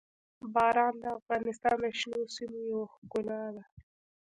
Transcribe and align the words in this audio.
باران 0.53 0.93
د 1.03 1.05
افغانستان 1.17 1.75
د 1.83 1.85
شنو 1.99 2.21
سیمو 2.35 2.59
یوه 2.69 2.85
ښکلا 2.93 3.41
ده. 3.55 3.63